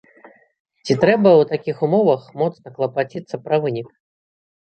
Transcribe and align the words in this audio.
Ці 0.85 0.93
трэба 1.03 1.29
ў 1.35 1.43
такіх 1.51 1.83
умовах 1.87 2.21
моцна 2.43 2.67
клапаціцца 2.77 3.35
пра 3.49 3.55
вынік? 3.67 3.87